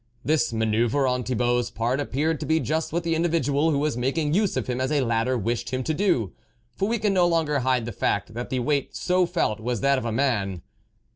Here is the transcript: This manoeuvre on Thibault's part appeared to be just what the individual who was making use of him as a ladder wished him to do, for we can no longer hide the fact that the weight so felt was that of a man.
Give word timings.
This 0.25 0.51
manoeuvre 0.51 1.07
on 1.07 1.23
Thibault's 1.23 1.69
part 1.69 1.99
appeared 1.99 2.39
to 2.39 2.47
be 2.47 2.59
just 2.59 2.91
what 2.91 3.03
the 3.03 3.13
individual 3.13 3.69
who 3.69 3.77
was 3.77 3.95
making 3.95 4.33
use 4.33 4.57
of 4.57 4.65
him 4.65 4.81
as 4.81 4.91
a 4.91 5.01
ladder 5.01 5.37
wished 5.37 5.69
him 5.69 5.83
to 5.83 5.93
do, 5.93 6.33
for 6.75 6.89
we 6.89 6.97
can 6.97 7.13
no 7.13 7.27
longer 7.27 7.59
hide 7.59 7.85
the 7.85 7.91
fact 7.91 8.33
that 8.33 8.49
the 8.49 8.61
weight 8.61 8.95
so 8.95 9.27
felt 9.27 9.59
was 9.59 9.81
that 9.81 9.99
of 9.99 10.05
a 10.05 10.11
man. 10.11 10.63